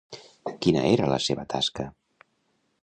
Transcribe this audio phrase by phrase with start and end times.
[0.65, 1.87] Quina era la seva tasca?